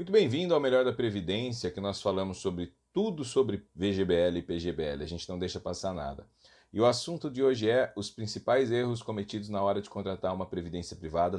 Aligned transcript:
Muito 0.00 0.10
bem-vindo 0.10 0.52
ao 0.52 0.60
Melhor 0.60 0.84
da 0.84 0.92
Previdência, 0.92 1.70
que 1.70 1.80
nós 1.80 2.02
falamos 2.02 2.38
sobre 2.38 2.74
tudo 2.92 3.24
sobre 3.24 3.64
VGBL 3.76 4.38
e 4.38 4.42
PGBL. 4.42 5.04
A 5.04 5.06
gente 5.06 5.28
não 5.28 5.38
deixa 5.38 5.60
passar 5.60 5.94
nada. 5.94 6.26
E 6.72 6.80
o 6.80 6.84
assunto 6.84 7.30
de 7.30 7.44
hoje 7.44 7.70
é 7.70 7.92
os 7.94 8.10
principais 8.10 8.72
erros 8.72 9.04
cometidos 9.04 9.48
na 9.48 9.62
hora 9.62 9.80
de 9.80 9.88
contratar 9.88 10.34
uma 10.34 10.46
previdência 10.46 10.96
privada 10.96 11.38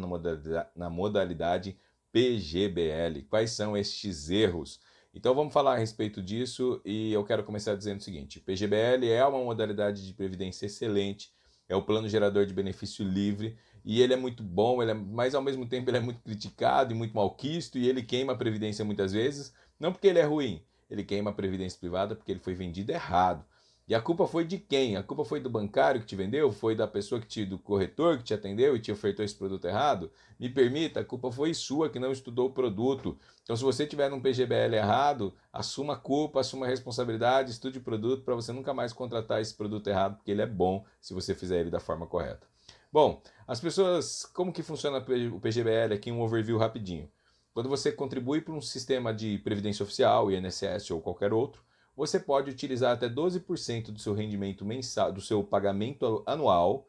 na 0.73 0.89
modalidade 0.89 1.77
PGBL. 2.13 3.23
Quais 3.29 3.51
são 3.51 3.75
estes 3.75 4.29
erros? 4.29 4.79
Então 5.13 5.35
vamos 5.35 5.53
falar 5.53 5.73
a 5.73 5.77
respeito 5.77 6.23
disso 6.23 6.81
e 6.85 7.11
eu 7.11 7.25
quero 7.25 7.43
começar 7.43 7.75
dizendo 7.75 7.99
o 7.99 8.03
seguinte: 8.03 8.39
PGBL 8.39 9.05
é 9.09 9.25
uma 9.25 9.43
modalidade 9.43 10.07
de 10.07 10.13
previdência 10.13 10.65
excelente, 10.65 11.29
é 11.67 11.75
o 11.75 11.81
plano 11.81 12.07
gerador 12.07 12.45
de 12.45 12.53
benefício 12.53 13.05
livre 13.05 13.57
e 13.85 14.01
ele 14.01 14.13
é 14.13 14.17
muito 14.17 14.41
bom, 14.41 14.81
ele 14.81 14.91
é, 14.91 14.93
mas 14.95 15.35
ao 15.35 15.43
mesmo 15.43 15.67
tempo 15.67 15.89
ele 15.89 15.97
é 15.97 16.01
muito 16.01 16.19
criticado 16.21 16.91
e 16.91 16.97
muito 16.97 17.15
malquisto 17.15 17.77
e 17.77 17.87
ele 17.87 18.01
queima 18.01 18.33
a 18.33 18.35
previdência 18.35 18.83
muitas 18.83 19.13
vezes, 19.13 19.53
não 19.79 19.91
porque 19.91 20.07
ele 20.07 20.17
é 20.17 20.23
ruim, 20.23 20.63
ele 20.89 21.03
queima 21.03 21.29
a 21.29 21.33
previdência 21.33 21.79
privada 21.79 22.15
porque 22.15 22.31
ele 22.31 22.39
foi 22.39 22.55
vendido 22.55 22.91
errado. 22.91 23.45
E 23.87 23.93
a 23.93 24.01
culpa 24.01 24.25
foi 24.25 24.43
de 24.43 24.57
quem? 24.57 24.97
A 24.97 25.03
culpa 25.03 25.23
foi 25.23 25.39
do 25.39 25.47
bancário 25.47 26.01
que 26.01 26.07
te 26.07 26.15
vendeu? 26.15 26.51
Foi 26.51 26.75
da 26.75 26.87
pessoa 26.87 27.21
que 27.21 27.27
te, 27.27 27.45
do 27.45 27.59
corretor 27.59 28.17
que 28.17 28.23
te 28.23 28.33
atendeu 28.33 28.75
e 28.75 28.79
te 28.79 28.91
ofertou 28.91 29.23
esse 29.23 29.35
produto 29.35 29.65
errado? 29.65 30.11
Me 30.39 30.49
permita, 30.49 31.01
a 31.01 31.05
culpa 31.05 31.31
foi 31.31 31.53
sua 31.53 31.87
que 31.87 31.99
não 31.99 32.11
estudou 32.11 32.47
o 32.47 32.51
produto. 32.51 33.15
Então, 33.43 33.55
se 33.55 33.63
você 33.63 33.85
tiver 33.85 34.09
num 34.09 34.19
PGBL 34.19 34.73
errado, 34.73 35.35
assuma 35.53 35.93
a 35.93 35.97
culpa, 35.97 36.39
assuma 36.39 36.65
a 36.65 36.69
responsabilidade, 36.69 37.51
estude 37.51 37.77
o 37.77 37.83
produto 37.83 38.23
para 38.23 38.33
você 38.33 38.51
nunca 38.51 38.73
mais 38.73 38.91
contratar 38.91 39.39
esse 39.39 39.53
produto 39.53 39.87
errado, 39.87 40.15
porque 40.15 40.31
ele 40.31 40.41
é 40.41 40.47
bom 40.47 40.83
se 40.99 41.13
você 41.13 41.35
fizer 41.35 41.59
ele 41.59 41.69
da 41.69 41.79
forma 41.79 42.07
correta. 42.07 42.54
Bom, 42.95 43.21
as 43.45 43.59
pessoas, 43.59 44.23
como 44.23 44.53
que 44.53 44.63
funciona 44.63 44.99
o 44.99 45.39
PGBL 45.41 45.93
aqui, 45.93 46.13
um 46.13 46.21
overview 46.21 46.57
rapidinho. 46.57 47.11
Quando 47.53 47.67
você 47.67 47.91
contribui 47.91 48.39
para 48.39 48.53
um 48.53 48.61
sistema 48.61 49.13
de 49.13 49.37
previdência 49.39 49.83
oficial, 49.83 50.31
INSS 50.31 50.91
ou 50.91 51.01
qualquer 51.01 51.33
outro, 51.33 51.61
você 51.93 52.17
pode 52.17 52.49
utilizar 52.49 52.93
até 52.93 53.09
12% 53.09 53.91
do 53.91 53.99
seu 53.99 54.13
rendimento 54.13 54.63
mensal, 54.63 55.11
do 55.11 55.19
seu 55.19 55.43
pagamento 55.43 56.23
anual, 56.25 56.87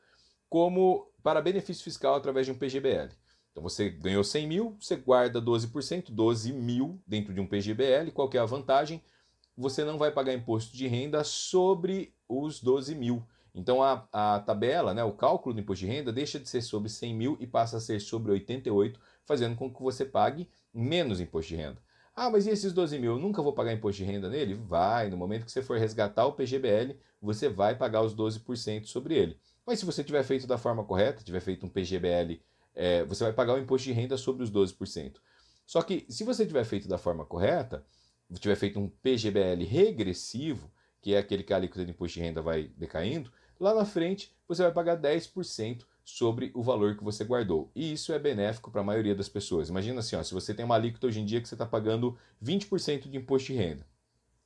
como 0.49 1.11
para 1.25 1.43
benefício 1.43 1.83
fiscal 1.83 2.15
através 2.15 2.47
de 2.47 2.53
um 2.53 2.57
PGBL. 2.57 3.09
Então 3.51 3.61
você 3.61 3.91
ganhou 3.91 4.23
100 4.23 4.47
mil, 4.47 4.77
você 4.81 4.95
guarda 4.95 5.43
12%, 5.43 6.13
12 6.13 6.53
mil 6.53 7.03
dentro 7.05 7.35
de 7.35 7.41
um 7.41 7.49
PGBL. 7.49 8.13
Qual 8.13 8.31
é 8.33 8.39
a 8.39 8.45
vantagem? 8.45 9.03
Você 9.59 9.83
não 9.83 9.99
vai 9.99 10.13
pagar 10.13 10.35
imposto 10.35 10.73
de 10.73 10.87
renda 10.87 11.25
sobre 11.25 12.15
os 12.29 12.61
12 12.63 12.95
mil. 12.95 13.27
Então 13.57 13.83
a, 13.83 14.07
a 14.13 14.41
tabela, 14.41 14.93
né, 14.93 15.03
o 15.03 15.13
cálculo 15.13 15.55
do 15.55 15.61
imposto 15.61 15.87
de 15.87 15.91
renda 15.91 16.13
deixa 16.13 16.39
de 16.39 16.47
ser 16.47 16.61
sobre 16.61 16.91
100 16.91 17.15
mil 17.15 17.37
e 17.41 17.47
passa 17.47 17.79
a 17.79 17.81
ser 17.81 17.99
sobre 18.01 18.31
88, 18.31 19.01
fazendo 19.25 19.57
com 19.57 19.73
que 19.73 19.83
você 19.83 20.05
pague 20.05 20.49
menos 20.73 21.21
imposto 21.21 21.49
de 21.49 21.57
renda. 21.57 21.79
Ah, 22.15 22.31
mas 22.31 22.47
e 22.47 22.51
esses 22.51 22.73
12 22.73 22.99
mil? 22.99 23.13
Eu 23.13 23.19
nunca 23.19 23.43
vou 23.43 23.55
pagar 23.55 23.73
imposto 23.73 24.03
de 24.03 24.11
renda 24.11 24.29
nele? 24.29 24.55
Vai, 24.55 25.09
no 25.09 25.17
momento 25.17 25.47
que 25.47 25.53
você 25.53 25.63
for 25.63 25.79
resgatar 25.79 26.27
o 26.27 26.33
PGBL, 26.33 26.97
você 27.21 27.49
vai 27.49 27.75
pagar 27.75 28.03
os 28.03 28.15
12% 28.15 28.85
sobre 28.85 29.15
ele. 29.15 29.39
Mas 29.67 29.81
se 29.81 29.87
você 29.87 30.05
tiver 30.05 30.23
feito 30.23 30.47
da 30.47 30.59
forma 30.59 30.85
correta, 30.85 31.25
tiver 31.25 31.41
feito 31.41 31.67
um 31.67 31.69
PGBL, 31.69 32.41
é, 32.75 33.05
você 33.05 33.25
vai 33.25 33.33
pagar 33.33 33.55
o 33.55 33.59
imposto 33.59 33.89
de 33.89 33.93
renda 33.93 34.19
sobre 34.19 34.43
os 34.43 34.51
12%. 34.51 35.17
Só 35.67 35.83
que 35.83 36.07
se 36.09 36.25
você 36.25 36.47
tiver 36.47 36.65
feito 36.65 36.87
da 36.87 36.99
forma 36.99 37.25
correta, 37.25 37.85
tiver 38.39 38.57
feito 38.57 38.79
um 38.79 38.89
PGBL 38.89 39.65
regressivo, 39.65 40.71
que 41.01 41.15
é 41.15 41.19
aquele 41.19 41.43
que 41.43 41.53
a 41.53 41.57
alíquota 41.57 41.85
de 41.85 41.91
imposto 41.91 42.15
de 42.15 42.25
renda 42.25 42.41
vai 42.41 42.71
decaindo, 42.77 43.31
lá 43.59 43.75
na 43.75 43.85
frente 43.85 44.35
você 44.49 44.63
vai 44.63 44.73
pagar 44.73 44.97
10% 44.97 45.85
sobre 46.05 46.53
o 46.55 46.63
valor 46.63 46.97
que 46.97 47.03
você 47.03 47.25
guardou. 47.25 47.71
E 47.75 47.93
isso 47.93 48.13
é 48.13 48.19
benéfico 48.19 48.71
para 48.71 48.81
a 48.81 48.85
maioria 48.85 49.15
das 49.15 49.29
pessoas. 49.29 49.69
Imagina 49.69 50.01
assim, 50.01 50.15
ó, 50.15 50.23
se 50.23 50.33
você 50.33 50.55
tem 50.55 50.65
uma 50.65 50.77
alíquota 50.77 51.09
hoje 51.09 51.21
em 51.21 51.25
dia 51.25 51.41
que 51.41 51.49
você 51.49 51.55
está 51.55 51.67
pagando 51.67 52.17
20% 52.43 53.09
de 53.09 53.17
imposto 53.17 53.53
de 53.53 53.59
renda 53.59 53.87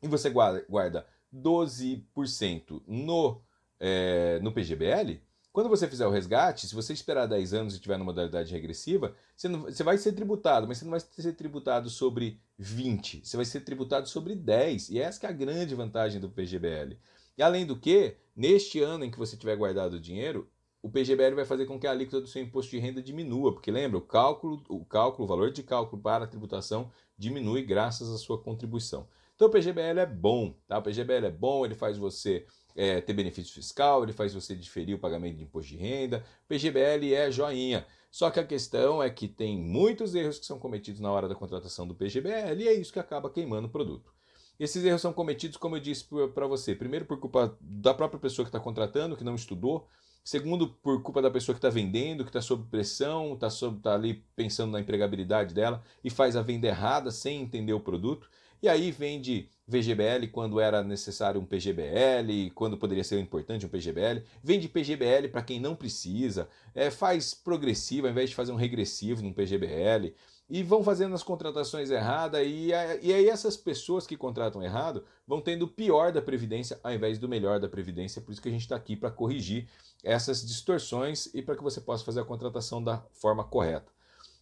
e 0.02 0.08
você 0.08 0.30
guarda 0.30 1.06
12% 1.34 2.82
no, 2.86 3.42
é, 3.78 4.40
no 4.40 4.52
PGBL, 4.52 5.20
quando 5.52 5.68
você 5.68 5.88
fizer 5.88 6.06
o 6.06 6.10
resgate, 6.10 6.66
se 6.66 6.74
você 6.74 6.92
esperar 6.92 7.26
10 7.26 7.52
anos 7.54 7.76
e 7.76 7.80
tiver 7.80 7.98
na 7.98 8.04
modalidade 8.04 8.52
regressiva, 8.52 9.14
você, 9.36 9.48
não, 9.48 9.62
você 9.62 9.82
vai 9.82 9.98
ser 9.98 10.12
tributado, 10.12 10.66
mas 10.66 10.78
você 10.78 10.84
não 10.84 10.92
vai 10.92 11.00
ser 11.00 11.32
tributado 11.32 11.90
sobre 11.90 12.40
20, 12.56 13.22
você 13.24 13.36
vai 13.36 13.44
ser 13.44 13.60
tributado 13.60 14.08
sobre 14.08 14.34
10. 14.34 14.90
E 14.90 15.00
essa 15.00 15.26
é 15.26 15.28
a 15.28 15.32
grande 15.32 15.74
vantagem 15.74 16.20
do 16.20 16.30
PGBL. 16.30 16.96
E 17.40 17.42
além 17.42 17.64
do 17.64 17.74
que, 17.74 18.18
neste 18.36 18.82
ano 18.82 19.02
em 19.02 19.10
que 19.10 19.18
você 19.18 19.34
tiver 19.34 19.56
guardado 19.56 19.94
o 19.94 19.98
dinheiro, 19.98 20.46
o 20.82 20.90
PGBL 20.90 21.34
vai 21.34 21.46
fazer 21.46 21.64
com 21.64 21.80
que 21.80 21.86
a 21.86 21.90
alíquota 21.90 22.20
do 22.20 22.26
seu 22.26 22.42
imposto 22.42 22.70
de 22.70 22.78
renda 22.78 23.02
diminua, 23.02 23.54
porque 23.54 23.70
lembra, 23.70 23.96
o 23.96 24.02
cálculo, 24.02 24.62
o 24.68 24.84
cálculo, 24.84 25.24
o 25.24 25.26
valor 25.26 25.50
de 25.50 25.62
cálculo 25.62 26.02
para 26.02 26.24
a 26.24 26.28
tributação 26.28 26.90
diminui 27.16 27.62
graças 27.62 28.10
à 28.10 28.18
sua 28.18 28.36
contribuição. 28.36 29.08
Então 29.34 29.48
o 29.48 29.50
PGBL 29.50 30.00
é 30.00 30.04
bom, 30.04 30.54
tá? 30.68 30.76
O 30.76 30.82
PGBL 30.82 31.28
é 31.28 31.30
bom, 31.30 31.64
ele 31.64 31.74
faz 31.74 31.96
você 31.96 32.44
é, 32.76 33.00
ter 33.00 33.14
benefício 33.14 33.54
fiscal, 33.54 34.02
ele 34.02 34.12
faz 34.12 34.34
você 34.34 34.54
diferir 34.54 34.94
o 34.94 34.98
pagamento 34.98 35.38
de 35.38 35.44
imposto 35.44 35.72
de 35.72 35.78
renda. 35.78 36.22
O 36.44 36.46
PGBL 36.46 37.14
é 37.14 37.30
joinha. 37.30 37.86
Só 38.10 38.30
que 38.30 38.38
a 38.38 38.44
questão 38.44 39.02
é 39.02 39.08
que 39.08 39.26
tem 39.26 39.56
muitos 39.58 40.14
erros 40.14 40.38
que 40.38 40.44
são 40.44 40.58
cometidos 40.58 41.00
na 41.00 41.10
hora 41.10 41.26
da 41.26 41.34
contratação 41.34 41.88
do 41.88 41.94
PGBL 41.94 42.60
e 42.60 42.68
é 42.68 42.74
isso 42.74 42.92
que 42.92 42.98
acaba 42.98 43.30
queimando 43.30 43.66
o 43.66 43.70
produto. 43.70 44.12
Esses 44.60 44.84
erros 44.84 45.00
são 45.00 45.12
cometidos, 45.12 45.56
como 45.56 45.74
eu 45.74 45.80
disse 45.80 46.06
para 46.34 46.46
você, 46.46 46.74
primeiro 46.74 47.06
por 47.06 47.18
culpa 47.18 47.58
da 47.60 47.92
própria 47.94 48.20
pessoa 48.20 48.44
que 48.44 48.50
está 48.50 48.60
contratando, 48.60 49.16
que 49.16 49.24
não 49.24 49.34
estudou, 49.34 49.88
Segundo, 50.22 50.68
por 50.68 51.02
culpa 51.02 51.22
da 51.22 51.30
pessoa 51.30 51.54
que 51.54 51.58
está 51.58 51.70
vendendo, 51.70 52.24
que 52.24 52.30
está 52.30 52.42
sob 52.42 52.68
pressão, 52.70 53.34
está 53.34 53.48
tá 53.82 53.94
ali 53.94 54.22
pensando 54.36 54.72
na 54.72 54.80
empregabilidade 54.80 55.54
dela 55.54 55.82
e 56.04 56.10
faz 56.10 56.36
a 56.36 56.42
venda 56.42 56.68
errada 56.68 57.10
sem 57.10 57.40
entender 57.40 57.72
o 57.72 57.80
produto. 57.80 58.28
E 58.62 58.68
aí 58.68 58.90
vende 58.90 59.48
VGBL 59.66 60.28
quando 60.30 60.60
era 60.60 60.84
necessário 60.84 61.40
um 61.40 61.46
PGBL, 61.46 62.50
quando 62.54 62.76
poderia 62.76 63.02
ser 63.02 63.18
importante 63.18 63.64
um 63.64 63.70
PGBL. 63.70 64.22
Vende 64.42 64.68
PGBL 64.68 65.28
para 65.28 65.42
quem 65.42 65.58
não 65.58 65.74
precisa. 65.74 66.46
É, 66.74 66.90
faz 66.90 67.32
progressivo 67.32 68.06
ao 68.06 68.12
invés 68.12 68.28
de 68.28 68.36
fazer 68.36 68.52
um 68.52 68.56
regressivo 68.56 69.22
num 69.22 69.32
PGBL 69.32 70.14
e 70.50 70.64
vão 70.64 70.82
fazendo 70.82 71.14
as 71.14 71.22
contratações 71.22 71.90
erradas, 71.90 72.44
e, 72.44 72.68
e 72.68 73.14
aí 73.14 73.28
essas 73.28 73.56
pessoas 73.56 74.06
que 74.06 74.16
contratam 74.16 74.60
errado 74.62 75.04
vão 75.26 75.40
tendo 75.40 75.62
o 75.62 75.68
pior 75.68 76.10
da 76.10 76.20
Previdência 76.20 76.80
ao 76.82 76.92
invés 76.92 77.18
do 77.18 77.28
melhor 77.28 77.60
da 77.60 77.68
Previdência, 77.68 78.20
por 78.20 78.32
isso 78.32 78.42
que 78.42 78.48
a 78.48 78.52
gente 78.52 78.62
está 78.62 78.74
aqui 78.74 78.96
para 78.96 79.10
corrigir 79.10 79.68
essas 80.02 80.44
distorções 80.44 81.32
e 81.32 81.40
para 81.40 81.54
que 81.54 81.62
você 81.62 81.80
possa 81.80 82.04
fazer 82.04 82.20
a 82.20 82.24
contratação 82.24 82.82
da 82.82 82.98
forma 83.12 83.44
correta. 83.44 83.92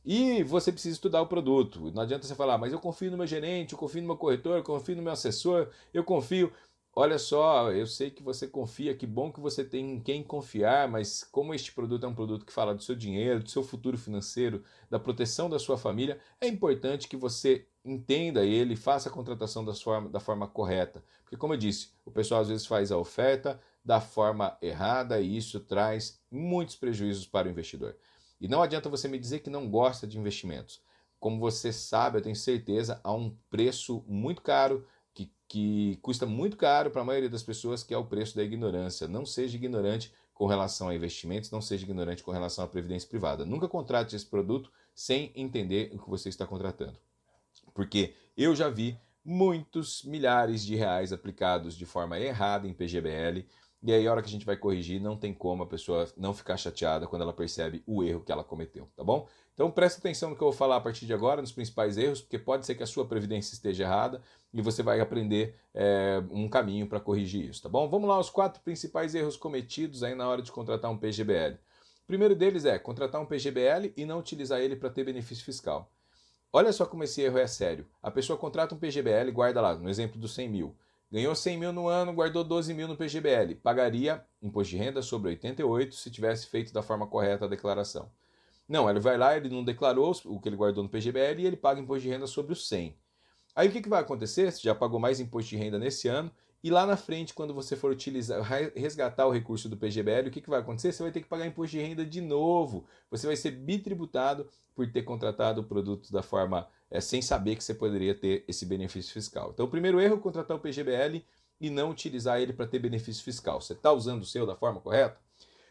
E 0.05 0.43
você 0.45 0.73
precisa 0.73 0.95
estudar 0.95 1.21
o 1.21 1.27
produto. 1.27 1.93
Não 1.93 2.03
adianta 2.03 2.27
você 2.27 2.35
falar, 2.35 2.57
mas 2.57 2.73
eu 2.73 2.79
confio 2.79 3.11
no 3.11 3.19
meu 3.19 3.27
gerente, 3.27 3.73
eu 3.75 3.79
confio 3.79 4.01
no 4.01 4.07
meu 4.07 4.17
corretor, 4.17 4.57
eu 4.57 4.63
confio 4.63 4.97
no 4.97 5.03
meu 5.03 5.13
assessor, 5.13 5.69
eu 5.93 6.03
confio. 6.03 6.51
Olha 6.95 7.17
só, 7.19 7.71
eu 7.71 7.87
sei 7.87 8.11
que 8.11 8.23
você 8.25 8.49
confia, 8.49 8.97
que 8.97 9.07
bom 9.07 9.31
que 9.33 9.39
você 9.39 9.65
tem 9.65 9.93
em 9.93 10.01
quem 10.01 10.23
confiar, 10.23 10.89
mas 10.89 11.23
como 11.23 11.55
este 11.55 11.73
produto 11.73 12.05
é 12.05 12.09
um 12.09 12.15
produto 12.15 12.45
que 12.45 12.53
fala 12.53 12.75
do 12.75 12.83
seu 12.83 12.97
dinheiro, 12.97 13.43
do 13.43 13.49
seu 13.49 13.63
futuro 13.63 13.97
financeiro, 13.97 14.65
da 14.91 14.99
proteção 14.99 15.49
da 15.49 15.61
sua 15.61 15.79
família, 15.79 16.19
é 16.41 16.49
importante 16.49 17.07
que 17.07 17.17
você 17.17 17.69
entenda 17.85 18.45
ele, 18.45 18.75
faça 18.75 19.09
a 19.09 19.13
contratação 19.13 19.65
da 19.65 19.73
forma, 19.73 20.09
da 20.09 20.19
forma 20.19 20.49
correta. 20.49 21.05
Porque, 21.23 21.37
como 21.37 21.55
eu 21.55 21.59
disse, 21.59 21.91
o 22.05 22.11
pessoal 22.11 22.41
às 22.41 22.49
vezes 22.49 22.67
faz 22.67 22.91
a 22.91 22.99
oferta 22.99 23.61
da 23.85 24.01
forma 24.01 24.59
errada 24.61 25.21
e 25.21 25.37
isso 25.37 25.61
traz 25.61 26.21
muitos 26.31 26.75
prejuízos 26.75 27.27
para 27.27 27.47
o 27.47 27.51
investidor. 27.51 27.97
E 28.41 28.49
não 28.49 28.61
adianta 28.61 28.89
você 28.89 29.07
me 29.07 29.19
dizer 29.19 29.39
que 29.39 29.51
não 29.51 29.71
gosta 29.71 30.05
de 30.07 30.19
investimentos. 30.19 30.83
Como 31.21 31.39
você 31.39 31.73
sabe, 31.73 32.19
eu 32.19 32.23
tenho 32.23 32.37
certeza, 32.37 33.01
há 33.03 33.13
um 33.13 33.37
preço 33.51 34.05
muito 34.07 34.43
caro 34.43 34.85
que, 35.19 35.33
que 35.49 35.99
custa 36.01 36.27
muito 36.27 36.57
caro 36.57 36.91
para 36.91 37.03
a 37.03 37.05
maioria 37.05 37.29
das 37.29 37.43
pessoas, 37.43 37.83
que 37.83 37.93
é 37.93 37.99
o 37.99 38.05
preço 38.05 38.37
da 38.37 38.45
ignorância. 38.45 39.09
Não 39.09 39.27
seja 39.27 39.57
ignorante 39.57 40.13
com 40.33 40.47
relação 40.47 40.89
a 40.89 40.95
investimentos, 40.95 41.51
não 41.51 41.61
seja 41.61 41.85
ignorante 41.85 42.23
com 42.23 42.31
relação 42.31 42.65
à 42.65 42.69
previdência 42.69 43.09
privada. 43.09 43.45
Nunca 43.45 43.67
contrate 43.67 44.15
esse 44.15 44.27
produto 44.27 44.71
sem 44.95 45.33
entender 45.35 45.91
o 45.93 45.99
que 45.99 46.09
você 46.09 46.29
está 46.29 46.47
contratando. 46.47 46.97
Porque 47.75 48.15
eu 48.37 48.55
já 48.55 48.69
vi 48.69 48.97
muitos 49.25 50.05
milhares 50.05 50.65
de 50.65 50.77
reais 50.77 51.13
aplicados 51.13 51.77
de 51.77 51.85
forma 51.85 52.19
errada 52.19 52.69
em 52.69 52.73
PGBL 52.73 53.45
e 53.81 53.93
aí, 53.93 54.09
a 54.09 54.11
hora 54.11 54.21
que 54.21 54.29
a 54.29 54.31
gente 54.31 54.45
vai 54.45 54.57
corrigir, 54.57 55.01
não 55.01 55.17
tem 55.17 55.33
como 55.33 55.63
a 55.63 55.67
pessoa 55.67 56.09
não 56.17 56.35
ficar 56.35 56.57
chateada 56.57 57.07
quando 57.07 57.23
ela 57.23 57.33
percebe 57.33 57.83
o 57.87 58.03
erro 58.03 58.23
que 58.23 58.33
ela 58.33 58.43
cometeu, 58.43 58.89
tá 58.97 59.05
bom? 59.05 59.29
Então 59.55 59.71
presta 59.71 60.01
atenção 60.01 60.31
no 60.31 60.37
que 60.37 60.43
eu 60.43 60.49
vou 60.49 60.57
falar 60.57 60.77
a 60.77 60.81
partir 60.81 61.07
de 61.07 61.15
agora, 61.15 61.41
nos 61.41 61.53
principais 61.53 61.97
erros, 61.97 62.21
porque 62.21 62.39
pode 62.39 62.67
ser 62.67 62.75
que 62.75 62.83
a 62.83 62.87
sua 62.87 63.07
previdência 63.07 63.55
esteja 63.55 63.85
errada 63.85 64.21
e 64.53 64.61
você 64.61 64.83
vai 64.83 65.01
aprender 65.01 65.55
é, 65.73 66.23
um 66.31 66.49
caminho 66.49 66.89
para 66.89 66.99
corrigir 66.99 67.49
isso, 67.49 67.63
tá 67.63 67.69
bom? 67.69 67.89
Vamos 67.89 68.09
lá, 68.09 68.19
os 68.19 68.31
quatro 68.31 68.61
principais 68.63 69.15
erros 69.15 69.37
cometidos 69.37 70.03
aí 70.03 70.15
na 70.15 70.29
hora 70.29 70.43
de 70.43 70.51
contratar 70.51 70.91
um 70.91 70.99
PGBL. 70.99 71.55
O 71.55 72.07
primeiro 72.07 72.35
deles 72.35 72.65
é 72.65 72.79
contratar 72.79 73.21
um 73.21 73.27
PGBL 73.27 73.93
e 73.97 74.05
não 74.05 74.19
utilizar 74.19 74.61
ele 74.61 74.75
para 74.75 74.91
ter 74.91 75.05
benefício 75.05 75.45
fiscal. 75.45 75.91
Olha 76.53 76.73
só 76.73 76.87
como 76.87 77.05
esse 77.05 77.21
erro 77.21 77.39
é 77.39 77.47
sério. 77.47 77.87
A 78.03 78.11
pessoa 78.11 78.39
contrata 78.39 78.75
um 78.75 78.79
PGBL, 78.79 79.31
guarda 79.33 79.61
lá, 79.61 79.77
no 79.77 79.91
exemplo 79.91 80.19
dos 80.19 80.35
100 80.35 80.49
mil. 80.49 80.77
Ganhou 81.11 81.35
100 81.35 81.57
mil 81.57 81.73
no 81.73 81.89
ano, 81.89 82.13
guardou 82.13 82.45
12 82.45 82.75
mil 82.75 82.87
no 82.87 82.97
PGBL. 82.97 83.55
Pagaria 83.63 84.23
imposto 84.43 84.71
de 84.71 84.77
renda 84.77 85.01
sobre 85.01 85.31
88 85.31 85.95
se 85.95 86.11
tivesse 86.11 86.47
feito 86.47 86.73
da 86.73 86.83
forma 86.83 87.07
correta 87.07 87.47
a 87.47 87.49
declaração. 87.49 88.11
Não, 88.69 88.89
ele 88.91 89.01
vai 89.01 89.17
lá, 89.17 89.35
ele 89.35 89.49
não 89.49 89.65
declarou 89.65 90.15
o 90.27 90.39
que 90.39 90.49
ele 90.49 90.57
guardou 90.57 90.85
no 90.85 90.91
PGBL 90.91 91.41
e 91.41 91.47
ele 91.47 91.57
paga 91.57 91.81
imposto 91.81 92.03
de 92.03 92.11
renda 92.11 92.27
sobre 92.27 92.53
os 92.53 92.69
100. 92.69 92.95
Aí 93.57 93.69
o 93.69 93.73
que, 93.73 93.81
que 93.81 93.89
vai 93.89 94.01
acontecer? 94.01 94.53
Você 94.53 94.61
já 94.61 94.75
pagou 94.75 95.01
mais 95.01 95.19
imposto 95.19 95.49
de 95.49 95.57
renda 95.57 95.79
nesse 95.79 96.09
ano 96.09 96.31
e 96.63 96.71
lá 96.71 96.85
na 96.85 96.97
frente, 96.97 97.35
quando 97.35 97.55
você 97.55 97.77
for 97.77 97.93
utilizar, 97.93 98.43
resgatar 98.75 99.27
o 99.27 99.31
recurso 99.31 99.69
do 99.69 99.77
PGBL, 99.77 100.29
o 100.29 100.31
que, 100.31 100.41
que 100.41 100.51
vai 100.51 100.61
acontecer? 100.61 100.93
Você 100.93 101.03
vai 101.03 101.13
ter 101.13 101.21
que 101.21 101.29
pagar 101.29 101.47
imposto 101.47 101.77
de 101.77 101.83
renda 101.83 102.05
de 102.05 102.21
novo. 102.21 102.85
Você 103.11 103.27
vai 103.29 103.37
ser 103.37 103.53
bitributado 103.53 104.49
por 104.75 104.91
ter 104.91 105.03
contratado 105.03 105.61
o 105.61 105.65
produto 105.65 106.13
da 106.13 106.23
forma 106.23 106.69
é, 106.91 107.01
sem 107.01 107.23
saber 107.23 107.55
que 107.55 107.63
você 107.63 107.75
poderia 107.75 108.15
ter 108.15 108.45
esse 108.49 108.67
benefício 108.67 109.13
fiscal. 109.13 109.51
Então, 109.53 109.67
o 109.67 109.71
primeiro 109.71 110.01
erro 110.01 110.17
é 110.17 110.21
contratar 110.21 110.57
o 110.57 110.61
PGBL 110.61 111.25
e 111.61 111.71
não 111.71 111.91
utilizar 111.91 112.41
ele 112.41 112.53
para 112.53 112.67
ter 112.67 112.81
benefício 112.81 113.23
fiscal. 113.23 113.61
Você 113.61 113.75
está 113.75 113.93
usando 113.93 114.23
o 114.23 114.27
seu 114.27 114.45
da 114.45 114.57
forma 114.57 114.81
correta? 114.81 115.17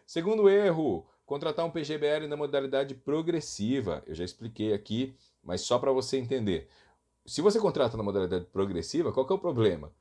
Segundo 0.06 0.50
erro, 0.50 1.06
contratar 1.26 1.66
um 1.66 1.72
PGBL 1.72 2.28
na 2.30 2.38
modalidade 2.38 2.96
progressiva. 2.96 4.04
Eu 4.08 4.16
já 4.16 4.24
expliquei 4.24 4.74
aqui, 4.74 5.14
mas 5.44 5.62
só 5.62 5.78
para 5.78 5.92
você 5.92 6.18
entender. 6.18 6.70
Se 7.26 7.42
você 7.42 7.60
contrata 7.60 7.98
na 7.98 8.04
modalidade 8.04 8.46
progressiva, 8.46 9.12
qual 9.12 9.28
é 9.30 9.34
o 9.34 9.38
problema? 9.38 9.92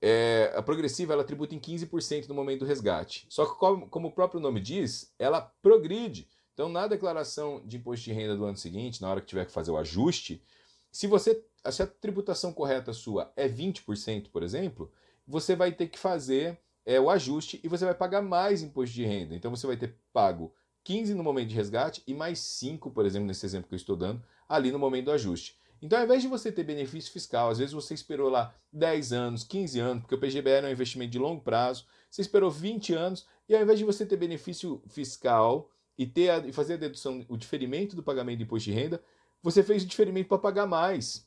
É, 0.00 0.52
a 0.54 0.62
progressiva 0.62 1.12
ela 1.12 1.24
tributa 1.24 1.54
em 1.54 1.58
15% 1.58 2.28
no 2.28 2.34
momento 2.34 2.60
do 2.60 2.66
resgate. 2.66 3.26
Só 3.28 3.44
que, 3.46 3.58
como, 3.58 3.88
como, 3.88 4.08
o 4.08 4.12
próprio 4.12 4.40
nome 4.40 4.60
diz, 4.60 5.12
ela 5.18 5.40
progride. 5.40 6.28
Então, 6.54 6.68
na 6.68 6.86
declaração 6.86 7.62
de 7.64 7.76
imposto 7.76 8.04
de 8.04 8.12
renda 8.12 8.36
do 8.36 8.44
ano 8.44 8.56
seguinte, 8.56 9.02
na 9.02 9.10
hora 9.10 9.20
que 9.20 9.26
tiver 9.26 9.44
que 9.44 9.52
fazer 9.52 9.70
o 9.70 9.76
ajuste, 9.76 10.42
se 10.90 11.06
você 11.06 11.44
se 11.70 11.82
a 11.82 11.86
tributação 11.86 12.52
correta 12.52 12.92
sua 12.92 13.32
é 13.36 13.48
20%, 13.48 14.28
por 14.30 14.42
exemplo, 14.42 14.90
você 15.26 15.54
vai 15.54 15.72
ter 15.72 15.88
que 15.88 15.98
fazer 15.98 16.58
é, 16.86 16.98
o 17.00 17.10
ajuste 17.10 17.60
e 17.62 17.68
você 17.68 17.84
vai 17.84 17.94
pagar 17.94 18.22
mais 18.22 18.62
imposto 18.62 18.94
de 18.94 19.04
renda. 19.04 19.34
Então, 19.34 19.50
você 19.50 19.66
vai 19.66 19.76
ter 19.76 19.96
pago 20.12 20.52
15 20.84 21.14
no 21.14 21.22
momento 21.22 21.48
de 21.48 21.54
resgate 21.54 22.02
e 22.06 22.14
mais 22.14 22.38
5, 22.38 22.90
por 22.90 23.04
exemplo, 23.04 23.26
nesse 23.26 23.44
exemplo 23.44 23.68
que 23.68 23.74
eu 23.74 23.78
estou 23.78 23.96
dando, 23.96 24.22
ali 24.48 24.72
no 24.72 24.78
momento 24.78 25.06
do 25.06 25.12
ajuste. 25.12 25.58
Então, 25.80 25.98
ao 25.98 26.04
invés 26.04 26.22
de 26.22 26.28
você 26.28 26.50
ter 26.50 26.64
benefício 26.64 27.12
fiscal, 27.12 27.50
às 27.50 27.58
vezes 27.58 27.72
você 27.72 27.94
esperou 27.94 28.28
lá 28.28 28.54
10 28.72 29.12
anos, 29.12 29.44
15 29.44 29.78
anos, 29.78 30.02
porque 30.02 30.14
o 30.14 30.18
PGBL 30.18 30.66
é 30.66 30.68
um 30.68 30.72
investimento 30.72 31.12
de 31.12 31.18
longo 31.18 31.40
prazo, 31.40 31.86
você 32.10 32.20
esperou 32.20 32.50
20 32.50 32.94
anos, 32.94 33.26
e 33.48 33.54
ao 33.54 33.62
invés 33.62 33.78
de 33.78 33.84
você 33.84 34.04
ter 34.04 34.16
benefício 34.16 34.82
fiscal 34.88 35.70
e, 35.96 36.06
ter 36.06 36.30
a, 36.30 36.38
e 36.38 36.52
fazer 36.52 36.74
a 36.74 36.78
dedução, 36.78 37.24
o 37.28 37.36
diferimento 37.36 37.94
do 37.94 38.02
pagamento 38.02 38.38
de 38.38 38.44
imposto 38.44 38.70
de 38.70 38.72
renda, 38.74 39.02
você 39.42 39.62
fez 39.62 39.82
o 39.82 39.86
diferimento 39.86 40.28
para 40.28 40.38
pagar 40.38 40.66
mais. 40.66 41.26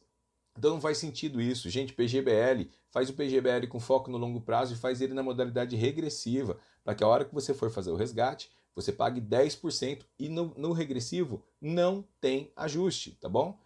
Então 0.57 0.71
não 0.71 0.81
faz 0.81 0.97
sentido 0.97 1.42
isso. 1.42 1.69
Gente, 1.69 1.94
PGBL, 1.94 2.69
faz 2.89 3.09
o 3.09 3.13
PGBL 3.13 3.68
com 3.68 3.80
foco 3.80 4.12
no 4.12 4.18
longo 4.18 4.42
prazo 4.42 4.74
e 4.74 4.77
faz 4.77 5.01
ele 5.01 5.13
na 5.13 5.24
modalidade 5.24 5.75
regressiva, 5.75 6.57
para 6.83 6.94
que 6.94 7.04
a 7.04 7.07
hora 7.07 7.25
que 7.25 7.33
você 7.33 7.54
for 7.54 7.69
fazer 7.69 7.92
o 7.92 7.95
resgate, 7.95 8.51
você 8.75 8.92
pague 8.92 9.21
10% 9.21 10.06
e 10.18 10.30
no, 10.30 10.54
no 10.57 10.71
regressivo 10.71 11.44
não 11.59 12.06
tem 12.19 12.51
ajuste, 12.56 13.18
tá 13.19 13.27
bom? 13.27 13.57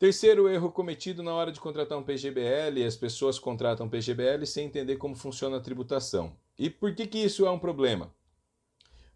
Terceiro 0.00 0.48
erro 0.48 0.72
cometido 0.72 1.22
na 1.22 1.34
hora 1.34 1.52
de 1.52 1.60
contratar 1.60 1.98
um 1.98 2.02
PGBL, 2.02 2.86
as 2.86 2.96
pessoas 2.96 3.38
contratam 3.38 3.86
PGBL 3.86 4.46
sem 4.46 4.64
entender 4.64 4.96
como 4.96 5.14
funciona 5.14 5.58
a 5.58 5.60
tributação. 5.60 6.34
E 6.58 6.70
por 6.70 6.94
que, 6.94 7.06
que 7.06 7.18
isso 7.18 7.44
é 7.44 7.50
um 7.50 7.58
problema? 7.58 8.10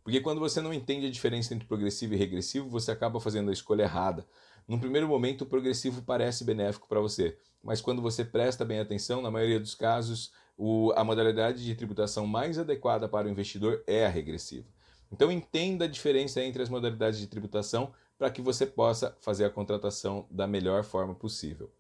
Porque 0.02 0.20
quando 0.20 0.40
você 0.40 0.60
não 0.60 0.75
entende 0.75 1.06
a 1.06 1.10
diferença 1.10 1.54
entre 1.54 1.66
progressivo 1.66 2.12
e 2.12 2.19
regressivo, 2.19 2.69
você 2.69 2.90
acaba 2.90 3.19
fazendo 3.19 3.48
a 3.48 3.52
escolha 3.54 3.84
errada. 3.84 4.26
Num 4.69 4.78
primeiro 4.78 5.08
momento, 5.08 5.40
o 5.40 5.46
progressivo 5.46 6.02
parece 6.02 6.44
benéfico 6.44 6.87
para 6.87 7.00
você, 7.00 7.38
mas 7.62 7.80
quando 7.80 8.02
você 8.02 8.22
presta 8.22 8.62
bem 8.62 8.78
atenção, 8.78 9.22
na 9.22 9.30
maioria 9.30 9.58
dos 9.58 9.75
casos, 9.75 10.34
o, 10.54 10.92
a 10.96 11.02
modalidade 11.02 11.64
de 11.64 11.75
tributação 11.75 12.26
mais 12.26 12.58
adequada 12.58 13.08
para 13.08 13.26
o 13.26 13.30
investidor 13.30 13.82
é 13.87 14.04
a 14.04 14.10
regressiva. 14.10 14.66
Então 15.10 15.32
entenda 15.32 15.87
a 15.87 15.88
diferença 15.88 16.42
entre 16.42 16.62
as 16.62 16.69
modalidades 16.69 17.19
de 17.19 17.26
tributação 17.26 17.94
para 18.19 18.31
que 18.31 18.40
você 18.40 18.64
possa 18.66 19.16
fazer 19.20 19.44
a 19.44 19.50
contratação 19.50 20.26
da 20.31 20.46
melhor 20.46 20.84
forma 20.84 21.14
possível. 21.14 21.70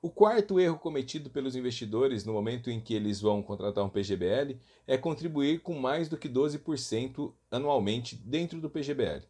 O 0.00 0.10
quarto 0.10 0.58
erro 0.58 0.78
cometido 0.78 1.30
pelos 1.30 1.54
investidores 1.54 2.24
no 2.24 2.32
momento 2.32 2.68
em 2.68 2.80
que 2.80 2.92
eles 2.92 3.20
vão 3.20 3.40
contratar 3.40 3.84
um 3.84 3.88
PGBL 3.88 4.58
é 4.84 4.98
contribuir 4.98 5.60
com 5.60 5.78
mais 5.78 6.08
do 6.08 6.16
que 6.16 6.28
12% 6.28 7.32
anualmente 7.50 8.16
dentro 8.16 8.60
do 8.60 8.68
PGBL. 8.68 9.22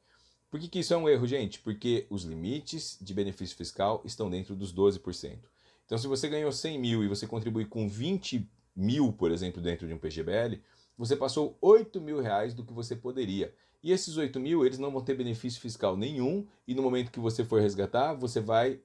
Por 0.51 0.59
que, 0.59 0.69
que 0.69 0.79
isso 0.79 0.95
é 0.95 0.97
um 0.97 1.09
erro, 1.09 1.27
gente? 1.27 1.59
Porque 1.61 2.07
os 2.09 2.25
limites 2.25 2.99
de 3.01 3.13
benefício 3.13 3.57
fiscal 3.57 4.01
estão 4.05 4.31
dentro 4.31 4.55
dos 4.57 4.73
12%. 4.73 5.39
Então, 5.85 5.99
se 5.99 6.07
você 6.07 6.27
ganhou 6.27 6.51
100 6.51 6.79
mil 6.79 7.05
e 7.05 7.09
você 7.09 7.27
contribui 7.27 7.67
com 7.67 7.87
20 7.87 8.49
mil, 8.75 9.13
por 9.13 9.31
exemplo, 9.31 9.61
dentro 9.61 9.87
de 9.87 9.93
um 9.93 9.99
PGBL, 9.99 10.59
você 10.97 11.17
passou 11.17 11.57
8 11.61 12.01
mil 12.01 12.21
reais 12.21 12.55
do 12.55 12.65
que 12.65 12.73
você 12.73 12.95
poderia. 12.95 13.55
E 13.83 13.91
esses 13.91 14.17
8 14.17 14.39
mil, 14.39 14.65
eles 14.65 14.79
não 14.79 14.91
vão 14.91 15.03
ter 15.03 15.15
benefício 15.15 15.61
fiscal 15.61 15.97
nenhum, 15.97 16.47
e 16.67 16.75
no 16.75 16.83
momento 16.83 17.11
que 17.11 17.19
você 17.19 17.45
for 17.45 17.61
resgatar, 17.61 18.15
você 18.15 18.41
vai 18.41 18.81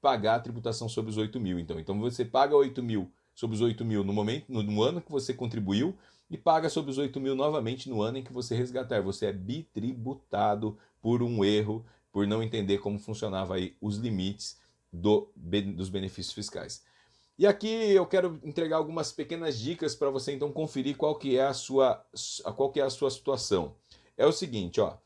pagar 0.00 0.36
a 0.36 0.40
tributação 0.40 0.88
sobre 0.88 1.10
os 1.10 1.16
8 1.16 1.40
mil. 1.40 1.58
Então, 1.58 1.80
então 1.80 1.98
você 1.98 2.24
paga 2.24 2.54
8 2.54 2.82
mil 2.82 3.10
sobre 3.34 3.56
os 3.56 3.60
8 3.60 3.84
mil 3.84 4.04
no 4.04 4.12
momento, 4.12 4.44
no, 4.48 4.62
no 4.62 4.82
ano 4.82 5.00
que 5.00 5.10
você 5.10 5.34
contribuiu, 5.34 5.96
e 6.30 6.36
paga 6.36 6.68
sobre 6.68 6.90
os 6.90 6.98
8 6.98 7.20
mil 7.20 7.34
novamente 7.34 7.88
no 7.88 8.02
ano 8.02 8.18
em 8.18 8.22
que 8.22 8.32
você 8.32 8.54
resgatar. 8.54 9.00
Você 9.02 9.26
é 9.26 9.32
bitributado 9.32 10.78
por 11.00 11.22
um 11.22 11.44
erro, 11.44 11.84
por 12.12 12.26
não 12.26 12.42
entender 12.42 12.78
como 12.78 12.98
funcionava 12.98 13.56
aí 13.56 13.76
os 13.80 13.96
limites 13.96 14.60
do, 14.92 15.30
dos 15.74 15.88
benefícios 15.88 16.34
fiscais. 16.34 16.84
E 17.38 17.46
aqui 17.46 17.68
eu 17.68 18.06
quero 18.06 18.40
entregar 18.42 18.76
algumas 18.76 19.12
pequenas 19.12 19.58
dicas 19.58 19.94
para 19.94 20.10
você 20.10 20.32
então 20.32 20.50
conferir 20.50 20.96
qual 20.96 21.16
que 21.16 21.36
é 21.36 21.44
a 21.44 21.52
sua 21.52 22.02
qual 22.56 22.70
que 22.70 22.80
é 22.80 22.82
a 22.82 22.90
sua 22.90 23.10
situação 23.10 23.74
é 24.16 24.26
o 24.26 24.32
seguinte, 24.32 24.80
ó. 24.80 24.96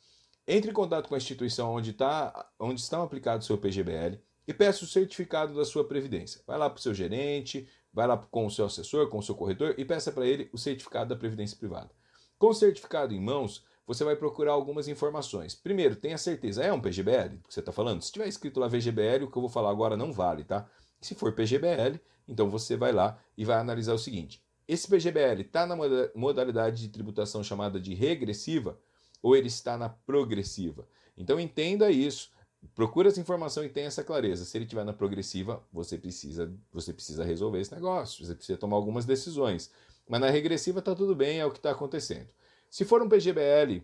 Entre 0.47 0.71
em 0.71 0.75
contato 0.75 1.09
com 1.09 1.15
a 1.15 1.19
instituição 1.19 1.73
onde, 1.75 1.93
tá, 1.93 2.49
onde 2.59 2.81
estão 2.81 3.03
aplicados 3.03 3.47
o 3.47 3.49
seu 3.49 3.59
PGBL 3.59 4.19
e 4.47 4.55
peça 4.55 4.85
o 4.85 4.89
certificado 4.89 5.55
da 5.55 5.65
sua 5.65 5.87
previdência. 5.87 6.43
Vai 6.47 6.59
lá 6.59 6.69
para 6.69 6.79
o 6.79 6.83
seu 6.83 6.95
gerente, 6.95 7.69
vai 7.93 8.07
lá 8.07 8.17
com 8.17 8.47
o 8.47 8.51
seu 8.51 8.65
assessor, 8.65 9.09
com 9.09 9.19
o 9.19 9.23
seu 9.23 9.35
corretor 9.35 9.75
e 9.79 9.85
peça 9.85 10.11
para 10.11 10.27
ele 10.27 10.49
o 10.53 10.59
certificado 10.59 11.11
da 11.11 11.17
previdência 11.17 11.57
privada. 11.57 11.91
Com 12.39 12.49
o 12.49 12.55
certificado 12.55 13.13
em 13.13 13.21
mãos, 13.21 13.65
você 13.87 14.03
vai 14.03 14.17
procurar 14.17 14.53
algumas 14.53 14.89
informações. 14.89 15.55
Primeiro, 15.55 15.97
tenha 15.97 16.17
certeza, 16.17 16.63
é 16.63 16.73
um 16.73 16.81
PGBL 16.81 17.39
que 17.47 17.53
você 17.53 17.61
está 17.61 17.73
falando? 17.73 18.03
Se 18.03 18.13
tiver 18.13 18.29
escrito 18.29 18.59
lá 18.59 18.69
VGBL, 18.69 19.25
o 19.25 19.31
que 19.31 19.37
eu 19.37 19.43
vou 19.43 19.51
falar 19.51 19.71
agora 19.71 19.97
não 19.97 20.13
vale, 20.13 20.45
tá? 20.45 20.69
Se 21.01 21.15
for 21.15 21.33
PGBL, 21.33 21.99
então 22.29 22.51
você 22.51 22.77
vai 22.77 22.93
lá 22.93 23.19
e 23.37 23.45
vai 23.45 23.59
analisar 23.59 23.95
o 23.95 23.99
seguinte: 23.99 24.43
esse 24.69 24.89
PGBL 24.89 25.41
está 25.41 25.67
na 25.67 25.77
modalidade 26.15 26.83
de 26.83 26.89
tributação 26.89 27.43
chamada 27.43 27.81
de 27.81 27.95
regressiva? 27.95 28.79
ou 29.23 29.37
ele 29.37 29.49
está 29.49 29.77
na 29.77 29.89
progressiva. 29.89 30.87
Então 31.17 31.39
entenda 31.39 31.91
isso. 31.91 32.31
Procura 32.75 33.09
essa 33.09 33.21
informação 33.21 33.65
e 33.65 33.69
tenha 33.69 33.87
essa 33.87 34.05
clareza. 34.05 34.45
Se 34.45 34.57
ele 34.57 34.65
estiver 34.65 34.85
na 34.85 34.93
progressiva, 34.93 35.63
você 35.73 35.97
precisa, 35.97 36.53
você 36.73 36.93
precisa 36.93 37.25
resolver 37.25 37.61
esse 37.61 37.75
negócio, 37.75 38.25
você 38.25 38.35
precisa 38.35 38.59
tomar 38.59 38.77
algumas 38.77 39.05
decisões. 39.05 39.71
Mas 40.09 40.21
na 40.21 40.31
regressiva 40.31 40.81
está 40.81 40.95
tudo 40.95 41.15
bem, 41.15 41.39
é 41.39 41.47
o 41.47 41.51
que 41.51 41.59
está 41.59 41.71
acontecendo. 41.71 42.29
Se 42.69 42.85
for 42.85 43.03
um 43.03 43.09
PGBL, 43.09 43.83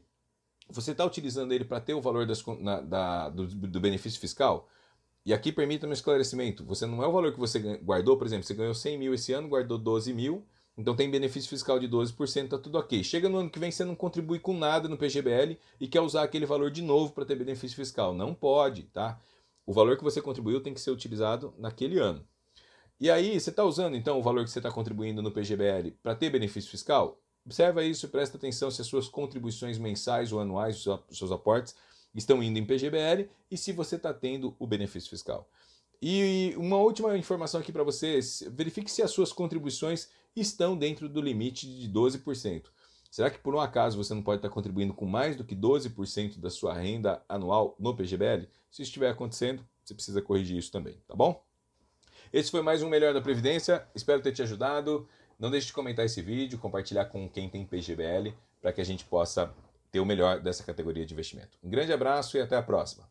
você 0.69 0.93
está 0.93 1.05
utilizando 1.05 1.53
ele 1.53 1.65
para 1.65 1.81
ter 1.81 1.95
o 1.95 2.01
valor 2.01 2.27
das, 2.27 2.45
na, 2.61 2.81
da, 2.81 3.29
do, 3.31 3.47
do 3.47 3.81
benefício 3.81 4.21
fiscal? 4.21 4.69
E 5.27 5.35
aqui 5.35 5.51
permita 5.51 5.89
um 5.89 5.93
esclarecimento: 5.93 6.65
você 6.65 6.87
não 6.87 7.03
é 7.03 7.07
o 7.09 7.13
valor 7.13 7.33
que 7.33 7.41
você 7.41 7.59
guardou, 7.79 8.17
por 8.17 8.29
exemplo, 8.29 8.47
você 8.47 8.55
ganhou 8.55 8.73
100 8.73 8.97
mil 8.97 9.13
esse 9.13 9.33
ano, 9.33 9.49
guardou 9.49 9.77
12 9.77 10.15
mil, 10.15 10.47
então 10.79 10.95
tem 10.95 11.11
benefício 11.11 11.51
fiscal 11.51 11.81
de 11.81 11.89
12%, 11.89 12.49
tá 12.49 12.57
tudo 12.57 12.79
ok. 12.79 13.03
Chega 13.03 13.29
no 13.29 13.39
ano 13.39 13.51
que 13.51 13.59
vem, 13.59 13.73
você 13.73 13.85
não 13.85 13.97
contribui 13.97 14.39
com 14.39 14.57
nada 14.57 14.89
no 14.89 14.97
PGBL 14.97 15.59
e 15.81 15.89
quer 15.89 16.01
usar 16.01 16.23
aquele 16.23 16.47
valor 16.47 16.71
de 16.71 16.81
novo 16.81 17.13
para 17.13 17.25
ter 17.25 17.35
benefício 17.35 17.77
fiscal. 17.77 18.15
Não 18.15 18.33
pode, 18.33 18.85
tá? 18.85 19.19
O 19.67 19.73
valor 19.73 19.97
que 19.97 20.05
você 20.05 20.23
contribuiu 20.23 20.61
tem 20.61 20.73
que 20.73 20.81
ser 20.81 20.93
utilizado 20.93 21.53
naquele 21.59 21.99
ano. 21.99 22.25
E 23.01 23.11
aí, 23.11 23.39
você 23.39 23.51
está 23.51 23.65
usando 23.65 23.97
então 23.97 24.21
o 24.21 24.23
valor 24.23 24.45
que 24.45 24.51
você 24.51 24.61
está 24.61 24.71
contribuindo 24.71 25.21
no 25.23 25.33
PGBL 25.33 25.91
para 26.03 26.15
ter 26.15 26.31
benefício 26.31 26.71
fiscal? 26.71 27.21
Observa 27.45 27.85
isso 27.85 28.07
e 28.07 28.09
presta 28.09 28.37
atenção 28.37 28.71
se 28.71 28.81
as 28.81 28.87
suas 28.87 29.09
contribuições 29.09 29.77
mensais 29.77 30.33
ou 30.33 30.39
anuais, 30.39 30.87
os 30.87 31.19
seus 31.19 31.33
aportes, 31.33 31.75
estão 32.21 32.43
indo 32.43 32.59
em 32.59 32.65
PGBL 32.65 33.29
e 33.51 33.57
se 33.57 33.73
você 33.73 33.97
está 33.97 34.13
tendo 34.13 34.57
o 34.59 34.67
benefício 34.67 35.11
fiscal. 35.11 35.49
E 36.01 36.55
uma 36.57 36.77
última 36.77 37.17
informação 37.17 37.61
aqui 37.61 37.73
para 37.73 37.83
vocês: 37.83 38.45
verifique 38.53 38.91
se 38.91 39.03
as 39.03 39.11
suas 39.11 39.33
contribuições 39.33 40.09
estão 40.35 40.77
dentro 40.77 41.09
do 41.09 41.21
limite 41.21 41.67
de 41.67 41.89
12%. 41.89 42.65
Será 43.11 43.31
que 43.31 43.39
por 43.39 43.55
um 43.55 43.61
acaso 43.61 43.97
você 43.97 44.13
não 44.13 44.23
pode 44.23 44.41
estar 44.41 44.51
contribuindo 44.51 44.93
com 44.93 45.07
mais 45.07 45.37
do 45.37 45.45
que 45.45 45.57
12% 45.57 46.39
da 46.39 46.51
sua 46.51 46.75
renda 46.75 47.23
anual 47.29 47.75
no 47.79 47.97
PGBL? 47.97 48.47
Se 48.71 48.83
estiver 48.83 49.09
acontecendo, 49.09 49.67
você 49.83 49.95
precisa 49.95 50.21
corrigir 50.21 50.59
isso 50.59 50.71
também, 50.71 50.99
tá 51.07 51.15
bom? 51.15 51.43
Esse 52.33 52.51
foi 52.51 52.61
mais 52.61 52.83
um 52.83 52.91
Melhor 52.91 53.15
da 53.15 53.21
Previdência, 53.23 53.87
espero 53.95 54.21
ter 54.21 54.33
te 54.33 54.43
ajudado. 54.43 55.09
Não 55.39 55.51
deixe 55.51 55.69
de 55.69 55.73
comentar 55.73 56.05
esse 56.05 56.21
vídeo, 56.21 56.59
compartilhar 56.59 57.07
com 57.07 57.29
quem 57.29 57.49
tem 57.49 57.65
PGBL, 57.65 58.35
para 58.61 58.73
que 58.73 58.81
a 58.81 58.85
gente 58.85 59.05
possa 59.05 59.55
ter 59.91 60.01
o 60.01 60.07
melhor 60.07 60.41
dessa 60.41 60.65
categoria 60.65 61.07
de 61.07 61.13
investimento. 61.13 61.59
Um 61.63 61.71
grande 61.71 61.93
abraço 61.93 62.37
e 62.37 62.41
até 62.41 62.57
a 62.57 62.63
próxima. 62.63 63.09